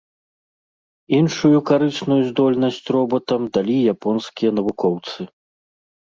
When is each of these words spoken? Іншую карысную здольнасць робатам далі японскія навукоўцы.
Іншую 1.17 1.57
карысную 1.69 2.17
здольнасць 2.29 2.79
робатам 2.95 3.41
далі 3.57 3.75
японскія 3.93 4.49
навукоўцы. 4.61 5.19